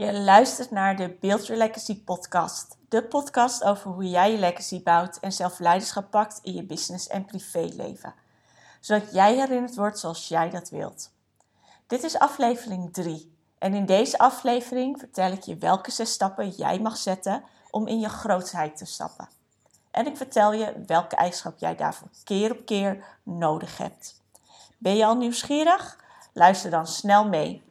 Je 0.00 0.12
luistert 0.12 0.70
naar 0.70 0.96
de 0.96 1.16
Build 1.20 1.46
Your 1.46 1.62
Legacy 1.62 2.04
podcast. 2.04 2.76
De 2.88 3.04
podcast 3.04 3.64
over 3.64 3.90
hoe 3.90 4.08
jij 4.08 4.32
je 4.32 4.38
legacy 4.38 4.82
bouwt 4.82 5.18
en 5.18 5.32
zelf 5.32 5.58
leiderschap 5.58 6.10
pakt 6.10 6.38
in 6.42 6.54
je 6.54 6.64
business 6.64 7.06
en 7.06 7.24
privéleven. 7.24 8.14
Zodat 8.80 9.12
jij 9.12 9.34
herinnerd 9.34 9.74
wordt 9.74 9.98
zoals 9.98 10.28
jij 10.28 10.50
dat 10.50 10.70
wilt. 10.70 11.10
Dit 11.86 12.02
is 12.02 12.18
aflevering 12.18 12.92
3. 12.92 13.36
En 13.58 13.74
in 13.74 13.86
deze 13.86 14.18
aflevering 14.18 14.98
vertel 14.98 15.32
ik 15.32 15.42
je 15.42 15.56
welke 15.56 15.90
zes 15.90 16.12
stappen 16.12 16.48
jij 16.48 16.80
mag 16.80 16.96
zetten 16.96 17.44
om 17.70 17.86
in 17.86 18.00
je 18.00 18.08
grootheid 18.08 18.76
te 18.76 18.84
stappen. 18.84 19.28
En 19.90 20.06
ik 20.06 20.16
vertel 20.16 20.52
je 20.52 20.72
welke 20.86 21.16
eigenschap 21.16 21.58
jij 21.58 21.76
daarvoor 21.76 22.08
keer 22.24 22.50
op 22.50 22.66
keer 22.66 23.04
nodig 23.22 23.78
hebt. 23.78 24.22
Ben 24.78 24.96
je 24.96 25.04
al 25.04 25.16
nieuwsgierig? 25.16 25.98
Luister 26.32 26.70
dan 26.70 26.86
snel 26.86 27.28
mee. 27.28 27.62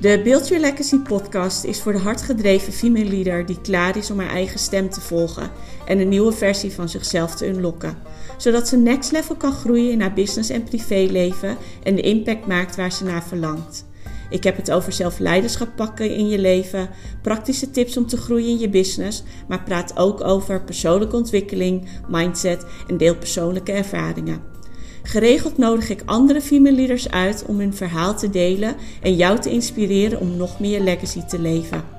De 0.00 0.20
Build 0.22 0.48
Your 0.48 0.62
Legacy 0.62 0.98
podcast 0.98 1.64
is 1.64 1.82
voor 1.82 1.92
de 1.92 1.98
hardgedreven 1.98 2.72
female 2.72 3.04
leader 3.04 3.46
die 3.46 3.60
klaar 3.60 3.96
is 3.96 4.10
om 4.10 4.18
haar 4.18 4.30
eigen 4.30 4.58
stem 4.58 4.90
te 4.90 5.00
volgen 5.00 5.50
en 5.86 5.98
een 5.98 6.08
nieuwe 6.08 6.32
versie 6.32 6.72
van 6.72 6.88
zichzelf 6.88 7.34
te 7.34 7.46
unlocken. 7.46 7.98
Zodat 8.36 8.68
ze 8.68 8.76
next 8.76 9.12
level 9.12 9.36
kan 9.36 9.52
groeien 9.52 9.90
in 9.90 10.00
haar 10.00 10.12
business 10.12 10.50
en 10.50 10.64
privéleven 10.64 11.56
en 11.82 11.94
de 11.94 12.02
impact 12.02 12.46
maakt 12.46 12.76
waar 12.76 12.92
ze 12.92 13.04
naar 13.04 13.22
verlangt. 13.22 13.85
Ik 14.30 14.44
heb 14.44 14.56
het 14.56 14.70
over 14.70 14.92
zelfleiderschap 14.92 15.68
pakken 15.76 16.14
in 16.14 16.28
je 16.28 16.38
leven, 16.38 16.88
praktische 17.22 17.70
tips 17.70 17.96
om 17.96 18.06
te 18.06 18.16
groeien 18.16 18.48
in 18.48 18.58
je 18.58 18.68
business, 18.68 19.22
maar 19.48 19.62
praat 19.62 19.96
ook 19.96 20.24
over 20.24 20.62
persoonlijke 20.62 21.16
ontwikkeling, 21.16 21.88
mindset 22.08 22.64
en 22.86 22.96
deel 22.96 23.16
persoonlijke 23.16 23.72
ervaringen. 23.72 24.54
Geregeld 25.02 25.58
nodig 25.58 25.88
ik 25.88 26.02
andere 26.04 26.40
female 26.40 26.76
leaders 26.76 27.10
uit 27.10 27.44
om 27.46 27.58
hun 27.58 27.74
verhaal 27.74 28.16
te 28.16 28.30
delen 28.30 28.76
en 29.02 29.16
jou 29.16 29.40
te 29.40 29.50
inspireren 29.50 30.20
om 30.20 30.36
nog 30.36 30.60
meer 30.60 30.80
legacy 30.80 31.24
te 31.24 31.38
leven. 31.38 31.95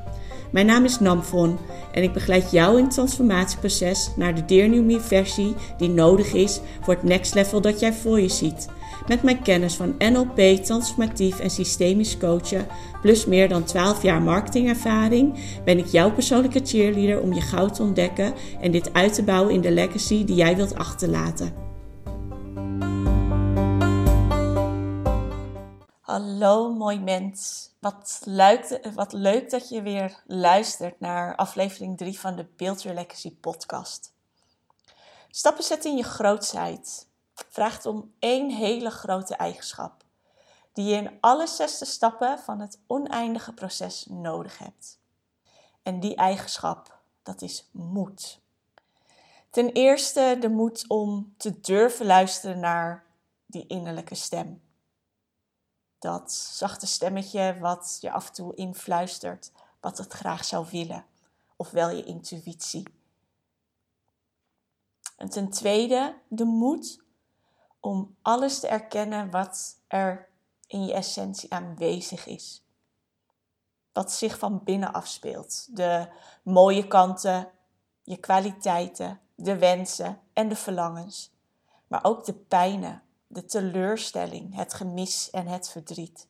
Mijn 0.52 0.66
naam 0.66 0.84
is 0.84 1.00
Namfon 1.00 1.58
en 1.92 2.03
ik 2.03 2.14
begeleid 2.14 2.52
jou 2.52 2.78
in 2.78 2.84
het 2.84 2.94
transformatieproces 2.94 4.12
naar 4.16 4.36
de 4.36 4.45
Dear 4.45 5.02
versie 5.02 5.56
die 5.78 5.90
nodig 5.90 6.34
is 6.34 6.59
voor 6.81 6.94
het 6.94 7.03
next 7.03 7.34
level 7.34 7.62
dat 7.62 7.80
jij 7.80 7.94
voor 7.94 8.20
je 8.20 8.30
ziet. 8.30 8.68
Met 9.08 9.23
mijn 9.23 9.42
kennis 9.42 9.75
van 9.75 9.95
NLP, 9.98 10.64
transformatief 10.64 11.40
en 11.40 11.50
systemisch 11.50 12.18
coachen, 12.18 12.68
plus 13.02 13.25
meer 13.25 13.50
dan 13.50 13.64
12 13.64 14.03
jaar 14.03 14.22
marketingervaring, 14.22 15.34
ben 15.66 15.78
ik 15.78 15.86
jouw 15.86 16.12
persoonlijke 16.12 16.62
cheerleader 16.64 17.22
om 17.22 17.34
je 17.34 17.42
goud 17.42 17.73
te 17.73 17.81
ontdekken 17.81 18.34
en 18.62 18.72
dit 18.72 18.94
uit 18.94 19.14
te 19.14 19.23
bouwen 19.23 19.53
in 19.53 19.62
de 19.62 19.72
legacy 19.72 20.25
die 20.25 20.36
jij 20.36 20.56
wilt 20.56 20.75
achterlaten. 20.75 21.66
Hallo 26.08 26.73
mooi 26.73 27.00
mens. 27.00 27.69
Wat 27.80 28.22
leuk, 28.23 28.89
wat 28.94 29.13
leuk 29.13 29.50
dat 29.50 29.69
je 29.69 29.81
weer 29.81 30.23
luistert 30.25 31.00
naar 31.00 31.36
aflevering 31.36 31.97
3 31.97 32.19
van 32.19 32.36
de 32.36 32.45
Build 32.58 32.81
Your 32.81 32.97
Legacy 32.97 33.36
podcast. 33.36 34.13
Stappen 35.30 35.63
zetten 35.63 35.91
in 35.91 35.97
je 35.97 36.03
grootheid 36.03 37.08
vraagt 37.33 37.85
om 37.85 38.13
één 38.19 38.50
hele 38.50 38.89
grote 38.89 39.35
eigenschap 39.35 40.03
die 40.73 40.85
je 40.85 40.95
in 40.95 41.17
alle 41.19 41.47
zesde 41.47 41.85
stappen 41.85 42.39
van 42.39 42.59
het 42.59 42.80
oneindige 42.85 43.53
proces 43.53 44.05
nodig 44.09 44.58
hebt. 44.58 45.00
En 45.83 46.00
die 46.00 46.16
eigenschap, 46.16 47.00
dat 47.23 47.41
is 47.41 47.69
moed. 47.72 48.39
Ten 49.50 49.69
eerste 49.69 50.38
de 50.39 50.50
moed 50.50 50.85
om 50.88 51.33
te 51.38 51.59
durven 51.59 52.05
luisteren 52.05 52.59
naar 52.59 53.05
die 53.45 53.67
innerlijke 53.67 54.16
stem 54.16 54.66
dat 56.00 56.31
zachte 56.31 56.88
stemmetje 56.88 57.58
wat 57.59 57.98
je 58.02 58.12
af 58.12 58.28
en 58.28 58.34
toe 58.34 58.56
influistert 58.56 59.52
wat 59.80 59.97
het 59.97 60.13
graag 60.13 60.46
zou 60.46 60.68
willen, 60.72 61.06
ofwel 61.56 61.90
je 61.90 62.03
intuïtie. 62.03 62.84
En 65.18 65.30
ten 65.30 65.50
tweede 65.50 66.18
de 66.28 66.46
moed 66.46 67.03
om 67.80 68.16
alles 68.22 68.59
te 68.59 68.68
erkennen 68.68 69.31
wat 69.31 69.78
er 69.88 70.30
in 70.68 70.86
je 70.86 70.94
essentie 70.94 71.53
aanwezig 71.53 72.25
is. 72.25 72.63
Wat 73.94 74.12
zich 74.12 74.38
van 74.38 74.63
binnen 74.63 74.94
afspeelt. 74.94 75.68
De 75.75 76.07
mooie 76.44 76.88
kanten, 76.88 77.52
je 78.03 78.18
kwaliteiten, 78.18 79.19
de 79.36 79.57
wensen 79.57 80.19
en 80.34 80.50
de 80.50 80.56
verlangens. 80.56 81.31
Maar 81.88 82.03
ook 82.03 82.25
de 82.25 82.34
pijnen, 82.34 83.03
de 83.27 83.45
teleurstelling, 83.45 84.55
het 84.55 84.73
gemis 84.73 85.29
en 85.29 85.47
het 85.47 85.69
verdriet. 85.69 86.27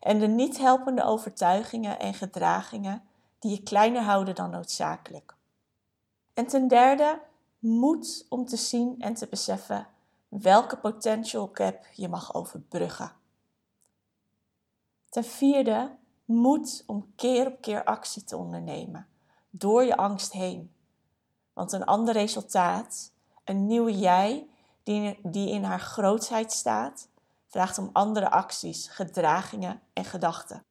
En 0.00 0.18
de 0.18 0.26
niet 0.26 0.58
helpende 0.58 1.02
overtuigingen 1.02 1.98
en 1.98 2.14
gedragingen 2.14 3.02
die 3.38 3.50
je 3.50 3.62
kleiner 3.62 4.02
houden 4.02 4.34
dan 4.34 4.50
noodzakelijk. 4.50 5.34
En 6.34 6.46
ten 6.46 6.68
derde, 6.68 7.20
moed 7.58 8.26
om 8.28 8.44
te 8.44 8.56
zien 8.56 9.00
en 9.00 9.14
te 9.14 9.26
beseffen 9.26 9.86
welke 10.28 10.76
potential 10.76 11.50
gap 11.52 11.86
je 11.92 12.08
mag 12.08 12.34
overbruggen. 12.34 13.12
Ten 15.08 15.24
vierde, 15.24 15.96
moed 16.24 16.82
om 16.86 17.12
keer 17.16 17.46
op 17.46 17.60
keer 17.60 17.84
actie 17.84 18.24
te 18.24 18.36
ondernemen, 18.36 19.06
door 19.50 19.84
je 19.84 19.96
angst 19.96 20.32
heen. 20.32 20.74
Want 21.52 21.72
een 21.72 21.84
ander 21.84 22.14
resultaat, 22.14 23.12
een 23.44 23.66
nieuwe 23.66 23.98
jij, 23.98 24.48
die, 24.84 25.18
die 25.22 25.50
in 25.50 25.64
haar 25.64 25.80
grootheid 25.80 26.52
staat, 26.52 27.08
vraagt 27.46 27.78
om 27.78 27.90
andere 27.92 28.30
acties, 28.30 28.88
gedragingen 28.88 29.80
en 29.92 30.04
gedachten. 30.04 30.64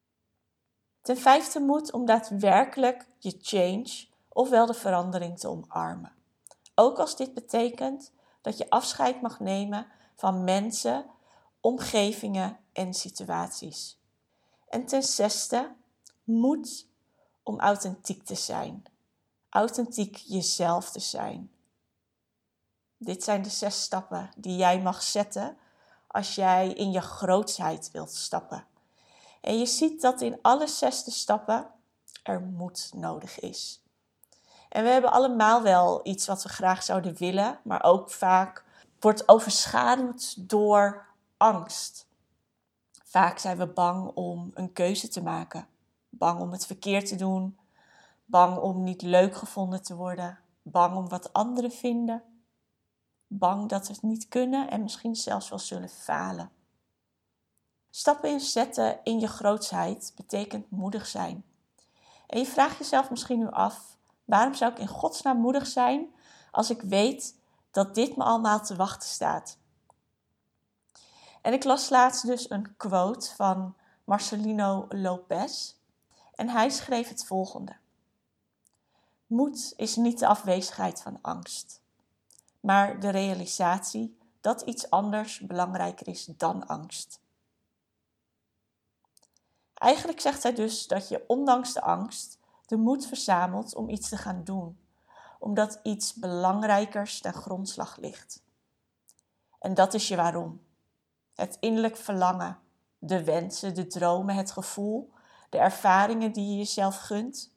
Ten 1.02 1.18
vijfde 1.18 1.60
moed 1.60 1.92
om 1.92 2.06
daadwerkelijk 2.06 3.08
je 3.20 3.38
change, 3.42 4.08
ofwel 4.30 4.66
de 4.66 4.74
verandering, 4.74 5.40
te 5.40 5.48
omarmen. 5.48 6.12
Ook 6.76 7.00
als 7.00 7.16
dit 7.16 7.34
betekent 7.34 8.12
dat 8.42 8.58
je 8.58 8.70
afscheid 8.70 9.22
mag 9.22 9.40
nemen 9.40 9.88
van 10.16 10.44
mensen, 10.44 11.06
omgevingen 11.60 12.60
en 12.74 12.94
situaties. 12.94 14.00
En 14.70 14.86
ten 14.86 15.04
zesde, 15.04 15.76
moed 16.24 16.88
om 17.44 17.60
authentiek 17.60 18.26
te 18.26 18.36
zijn. 18.36 18.84
Authentiek 19.50 20.16
jezelf 20.16 20.92
te 20.92 21.00
zijn. 21.00 21.53
Dit 23.04 23.24
zijn 23.24 23.42
de 23.42 23.50
zes 23.50 23.82
stappen 23.82 24.30
die 24.38 24.56
jij 24.56 24.82
mag 24.82 25.04
zetten 25.04 25.58
als 26.08 26.36
jij 26.36 26.70
in 26.70 26.92
je 26.92 27.02
grootsheid 27.02 27.92
wilt 27.92 28.12
stappen. 28.12 28.66
En 29.42 29.60
je 29.60 29.66
ziet 29.66 30.02
dat 30.02 30.22
in 30.22 30.40
alle 30.42 30.68
zesde 30.68 31.12
stappen 31.12 31.68
er 32.24 32.42
moed 32.42 32.92
nodig 32.96 33.40
is. 33.40 33.84
En 34.70 34.84
we 34.84 34.90
hebben 34.90 35.12
allemaal 35.12 35.62
wel 35.62 36.00
iets 36.04 36.28
wat 36.28 36.44
we 36.44 36.50
graag 36.50 36.84
zouden 36.84 37.16
willen, 37.18 37.60
maar 37.64 37.84
ook 37.84 38.12
vaak 38.12 38.64
wordt 39.00 39.28
overschaduwd 39.28 40.50
door 40.50 41.06
angst. 41.38 42.08
Vaak 43.04 43.38
zijn 43.38 43.58
we 43.58 43.68
bang 43.68 44.12
om 44.14 44.52
een 44.54 44.74
keuze 44.74 45.08
te 45.08 45.24
maken, 45.24 45.68
bang 46.10 46.40
om 46.40 46.52
het 46.52 46.66
verkeerd 46.66 47.08
te 47.08 47.16
doen, 47.16 47.58
bang 48.26 48.58
om 48.58 48.84
niet 48.84 49.02
leuk 49.02 49.36
gevonden 49.36 49.84
te 49.84 49.96
worden, 49.96 50.40
bang 50.62 50.96
om 50.96 51.10
wat 51.10 51.34
anderen 51.34 51.72
vinden 51.72 52.24
bang 53.38 53.70
dat 53.70 53.88
het 53.88 54.02
niet 54.02 54.28
kunnen 54.28 54.70
en 54.70 54.82
misschien 54.82 55.16
zelfs 55.16 55.50
wel 55.50 55.60
zullen 55.60 55.90
falen. 55.90 56.52
Stappen 57.90 58.30
inzetten 58.30 59.00
in 59.04 59.20
je 59.20 59.28
grootsheid 59.28 60.12
betekent 60.16 60.72
moedig 60.72 61.08
zijn. 61.08 61.44
En 62.28 62.40
je 62.40 62.46
vraagt 62.46 62.78
jezelf 62.78 63.10
misschien 63.10 63.40
nu 63.40 63.50
af: 63.50 63.98
waarom 64.26 64.54
zou 64.54 64.72
ik 64.72 64.80
in 64.80 64.88
godsnaam 64.88 65.38
moedig 65.38 65.68
zijn 65.68 66.14
als 66.52 66.70
ik 66.70 66.82
weet 66.82 67.40
dat 67.72 67.96
dit 67.96 68.16
me 68.16 68.24
allemaal 68.24 68.62
te 68.62 68.76
wachten 68.76 69.10
staat? 69.10 69.58
En 71.42 71.54
ik 71.54 71.64
las 71.64 71.90
laatst 71.90 72.26
dus 72.26 72.50
een 72.50 72.78
quote 72.78 73.36
van 73.36 73.76
Marcelino 74.04 74.86
Lopez. 74.90 75.74
En 76.36 76.50
hij 76.50 76.70
schreef 76.70 77.10
het 77.10 77.26
volgende: 77.26 77.76
Moed 79.28 79.74
is 79.76 79.96
niet 79.96 80.20
de 80.20 80.28
afwezigheid 80.28 81.02
van 81.02 81.20
angst 81.22 81.83
maar 82.64 83.00
de 83.00 83.10
realisatie 83.10 84.18
dat 84.42 84.62
iets 84.62 84.90
anders 84.90 85.40
belangrijker 85.40 86.08
is 86.08 86.26
dan 86.26 86.68
angst. 86.68 87.20
Eigenlijk 89.74 90.20
zegt 90.20 90.44
hij 90.44 90.54
dus 90.54 90.88
dat 90.88 91.08
je 91.10 91.24
ondanks 91.28 91.74
de 91.74 91.82
angst 91.82 92.40
de 92.66 92.76
moed 92.76 93.06
verzamelt 93.06 93.76
om 93.76 93.90
iets 93.90 94.10
te 94.10 94.18
gaan 94.18 94.44
doen, 94.44 94.80
omdat 95.40 95.80
iets 95.84 96.14
belangrijkers 96.14 97.20
ten 97.20 97.34
grondslag 97.34 97.98
ligt. 97.98 98.44
En 99.60 99.74
dat 99.74 99.94
is 99.94 100.08
je 100.08 100.16
waarom. 100.16 100.62
Het 101.36 101.58
innerlijk 101.60 101.98
verlangen, 101.98 102.60
de 102.98 103.24
wensen, 103.24 103.76
de 103.76 103.88
dromen, 103.88 104.36
het 104.36 104.52
gevoel, 104.52 105.12
de 105.50 105.58
ervaringen 105.58 106.32
die 106.32 106.50
je 106.50 106.58
jezelf 106.58 106.98
gunt. 106.98 107.52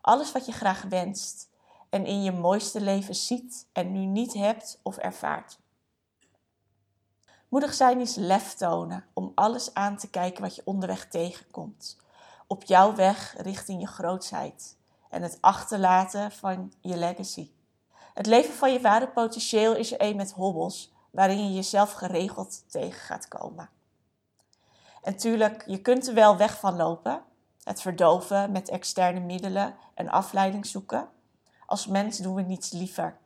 Alles 0.00 0.32
wat 0.32 0.46
je 0.46 0.52
graag 0.52 0.82
wenst 0.82 1.50
en 1.92 2.06
in 2.06 2.22
je 2.22 2.32
mooiste 2.32 2.80
leven 2.80 3.14
ziet 3.14 3.66
en 3.72 3.92
nu 3.92 3.98
niet 3.98 4.34
hebt 4.34 4.80
of 4.82 4.96
ervaart. 4.96 5.58
Moedig 7.48 7.74
zijn 7.74 8.00
is 8.00 8.14
lef 8.14 8.54
tonen 8.54 9.04
om 9.12 9.32
alles 9.34 9.74
aan 9.74 9.96
te 9.96 10.10
kijken 10.10 10.42
wat 10.42 10.56
je 10.56 10.62
onderweg 10.64 11.08
tegenkomt. 11.08 11.96
Op 12.46 12.64
jouw 12.64 12.94
weg 12.94 13.34
richting 13.38 13.80
je 13.80 13.86
grootsheid 13.86 14.76
en 15.08 15.22
het 15.22 15.38
achterlaten 15.40 16.32
van 16.32 16.72
je 16.80 16.96
legacy. 16.96 17.50
Het 18.14 18.26
leven 18.26 18.54
van 18.54 18.72
je 18.72 18.80
ware 18.80 19.08
potentieel 19.08 19.74
is 19.74 19.92
er 19.92 20.02
een 20.02 20.16
met 20.16 20.32
hobbels 20.32 20.92
waarin 21.10 21.46
je 21.46 21.54
jezelf 21.54 21.92
geregeld 21.92 22.70
tegen 22.70 23.00
gaat 23.00 23.28
komen. 23.28 23.70
En 25.02 25.16
tuurlijk, 25.16 25.64
je 25.66 25.80
kunt 25.80 26.08
er 26.08 26.14
wel 26.14 26.36
weg 26.36 26.58
van 26.58 26.76
lopen. 26.76 27.22
Het 27.62 27.80
verdoven 27.80 28.52
met 28.52 28.68
externe 28.68 29.20
middelen 29.20 29.74
en 29.94 30.08
afleiding 30.08 30.66
zoeken. 30.66 31.08
Als 31.72 31.86
mens 31.86 32.18
doen 32.18 32.34
we 32.34 32.42
niets 32.42 32.70
liever. 32.70 33.16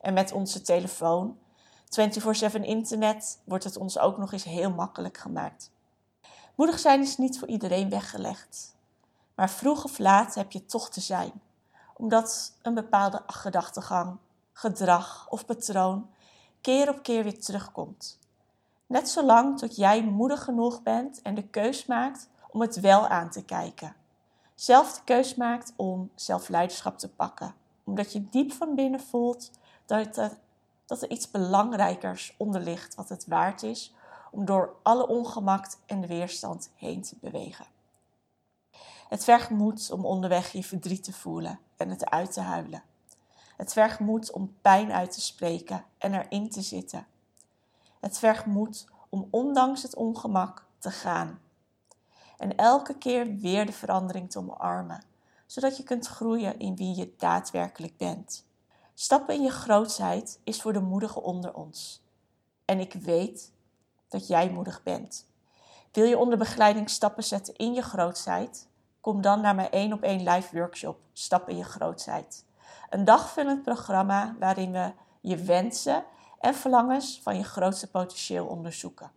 En 0.00 0.14
met 0.14 0.32
onze 0.32 0.62
telefoon, 0.62 1.38
24/7 1.88 2.64
internet, 2.64 3.38
wordt 3.44 3.64
het 3.64 3.76
ons 3.76 3.98
ook 3.98 4.18
nog 4.18 4.32
eens 4.32 4.44
heel 4.44 4.70
makkelijk 4.70 5.16
gemaakt. 5.16 5.70
Moedig 6.54 6.78
zijn 6.78 7.00
is 7.00 7.16
niet 7.16 7.38
voor 7.38 7.48
iedereen 7.48 7.90
weggelegd. 7.90 8.74
Maar 9.34 9.50
vroeg 9.50 9.84
of 9.84 9.98
laat 9.98 10.34
heb 10.34 10.52
je 10.52 10.66
toch 10.66 10.90
te 10.90 11.00
zijn, 11.00 11.32
omdat 11.94 12.52
een 12.62 12.74
bepaalde 12.74 13.22
gedachtegang, 13.26 14.16
gedrag 14.52 15.26
of 15.28 15.44
patroon 15.44 16.10
keer 16.60 16.88
op 16.88 17.02
keer 17.02 17.22
weer 17.22 17.40
terugkomt. 17.40 18.18
Net 18.86 19.08
zolang 19.08 19.58
tot 19.58 19.76
jij 19.76 20.02
moedig 20.02 20.44
genoeg 20.44 20.82
bent 20.82 21.22
en 21.22 21.34
de 21.34 21.48
keus 21.48 21.86
maakt 21.86 22.28
om 22.50 22.60
het 22.60 22.80
wel 22.80 23.08
aan 23.08 23.30
te 23.30 23.44
kijken. 23.44 23.96
Zelf 24.54 24.94
de 24.94 25.00
keus 25.04 25.34
maakt 25.34 25.72
om 25.76 26.10
zelfleiderschap 26.14 26.98
te 26.98 27.08
pakken, 27.08 27.54
omdat 27.86 28.12
je 28.12 28.28
diep 28.28 28.52
van 28.52 28.74
binnen 28.74 29.00
voelt 29.00 29.50
dat 29.86 30.16
er, 30.16 30.38
dat 30.86 31.02
er 31.02 31.10
iets 31.10 31.30
belangrijkers 31.30 32.34
onder 32.38 32.60
ligt 32.60 32.94
wat 32.94 33.08
het 33.08 33.26
waard 33.26 33.62
is 33.62 33.94
om 34.30 34.44
door 34.44 34.76
alle 34.82 35.08
ongemak 35.08 35.66
en 35.86 36.00
de 36.00 36.06
weerstand 36.06 36.70
heen 36.74 37.02
te 37.02 37.16
bewegen. 37.20 37.66
Het 39.08 39.24
vergt 39.24 39.50
moed 39.50 39.90
om 39.90 40.04
onderweg 40.04 40.52
je 40.52 40.64
verdriet 40.64 41.04
te 41.04 41.12
voelen 41.12 41.58
en 41.76 41.90
het 41.90 42.10
uit 42.10 42.32
te 42.32 42.40
huilen. 42.40 42.82
Het 43.56 43.72
vergt 43.72 43.98
moed 43.98 44.30
om 44.32 44.56
pijn 44.62 44.92
uit 44.92 45.12
te 45.12 45.20
spreken 45.20 45.84
en 45.98 46.14
erin 46.14 46.50
te 46.50 46.62
zitten. 46.62 47.06
Het 48.00 48.18
vergt 48.18 48.46
moed 48.46 48.86
om 49.08 49.28
ondanks 49.30 49.82
het 49.82 49.94
ongemak 49.94 50.66
te 50.78 50.90
gaan. 50.90 51.40
En 52.38 52.56
elke 52.56 52.98
keer 52.98 53.36
weer 53.36 53.66
de 53.66 53.72
verandering 53.72 54.30
te 54.30 54.38
omarmen, 54.38 55.02
zodat 55.46 55.76
je 55.76 55.82
kunt 55.82 56.06
groeien 56.06 56.58
in 56.58 56.76
wie 56.76 56.96
je 56.96 57.14
daadwerkelijk 57.16 57.96
bent. 57.96 58.46
Stappen 58.94 59.34
in 59.34 59.42
je 59.42 59.50
grootsheid 59.50 60.40
is 60.44 60.62
voor 60.62 60.72
de 60.72 60.80
moedigen 60.80 61.22
onder 61.22 61.54
ons. 61.54 62.02
En 62.64 62.80
ik 62.80 62.92
weet 62.92 63.52
dat 64.08 64.26
jij 64.26 64.50
moedig 64.50 64.82
bent. 64.82 65.26
Wil 65.92 66.04
je 66.04 66.18
onder 66.18 66.38
begeleiding 66.38 66.90
stappen 66.90 67.24
zetten 67.24 67.56
in 67.56 67.74
je 67.74 67.82
grootsheid? 67.82 68.68
Kom 69.00 69.20
dan 69.20 69.40
naar 69.40 69.54
mijn 69.54 69.70
1 69.70 69.92
op 69.92 70.02
1 70.02 70.28
live 70.28 70.58
workshop 70.58 70.98
Stappen 71.12 71.52
in 71.52 71.58
je 71.58 71.64
grootsheid. 71.64 72.44
Een 72.90 73.04
dagvullend 73.04 73.62
programma 73.62 74.36
waarin 74.38 74.72
we 74.72 74.92
je 75.20 75.36
wensen 75.36 76.04
en 76.40 76.54
verlangens 76.54 77.20
van 77.22 77.36
je 77.36 77.44
grootste 77.44 77.90
potentieel 77.90 78.46
onderzoeken. 78.46 79.10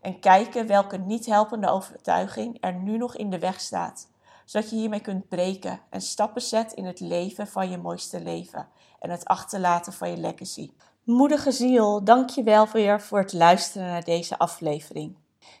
En 0.00 0.20
kijken 0.20 0.66
welke 0.66 0.96
niet 0.96 1.26
helpende 1.26 1.68
overtuiging 1.68 2.56
er 2.60 2.74
nu 2.74 2.96
nog 2.96 3.16
in 3.16 3.30
de 3.30 3.38
weg 3.38 3.60
staat, 3.60 4.08
zodat 4.44 4.70
je 4.70 4.76
hiermee 4.76 5.00
kunt 5.00 5.28
breken 5.28 5.80
en 5.90 6.00
stappen 6.00 6.42
zet 6.42 6.72
in 6.72 6.84
het 6.84 7.00
leven 7.00 7.46
van 7.46 7.70
je 7.70 7.78
mooiste 7.78 8.20
leven 8.20 8.68
en 9.00 9.10
het 9.10 9.24
achterlaten 9.24 9.92
van 9.92 10.10
je 10.10 10.16
legacy. 10.16 10.70
Moedige 11.04 11.52
ziel, 11.52 12.04
dank 12.04 12.30
je 12.30 12.42
wel 12.42 12.68
weer 12.68 13.00
voor 13.00 13.18
het 13.18 13.32
luisteren 13.32 13.86
naar 13.86 14.04
deze 14.04 14.38
aflevering. 14.38 15.16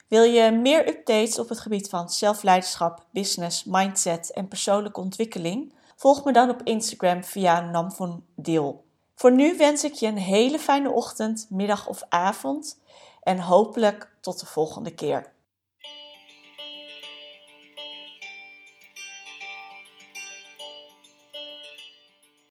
Wil 0.08 0.22
je 0.22 0.50
meer 0.50 0.88
updates 0.88 1.38
op 1.38 1.48
het 1.48 1.60
gebied 1.60 1.88
van 1.88 2.10
zelfleiderschap, 2.10 3.06
business, 3.10 3.64
mindset 3.64 4.30
en 4.32 4.48
persoonlijke 4.48 5.00
ontwikkeling? 5.00 5.74
Volg 5.96 6.24
me 6.24 6.32
dan 6.32 6.50
op 6.50 6.62
Instagram 6.62 7.24
via 7.24 7.60
Nam 7.60 7.92
van 7.92 8.24
Deel. 8.34 8.84
Voor 9.14 9.32
nu 9.32 9.56
wens 9.56 9.84
ik 9.84 9.92
je 9.92 10.06
een 10.06 10.18
hele 10.18 10.58
fijne 10.58 10.90
ochtend, 10.90 11.46
middag 11.50 11.88
of 11.88 12.02
avond 12.08 12.80
en 13.22 13.38
hopelijk 13.38 14.16
tot 14.20 14.40
de 14.40 14.46
volgende 14.46 14.94
keer. 14.94 15.32